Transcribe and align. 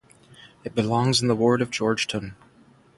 It 0.63 0.73
belongs 0.73 1.21
in 1.21 1.27
the 1.27 1.35
ward 1.35 1.61
of 1.61 1.69
Georgetown. 1.69 2.35